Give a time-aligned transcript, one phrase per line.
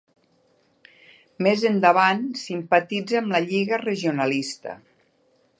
[1.47, 4.79] Més endavant, simpatitzà amb la Lliga Regionalista.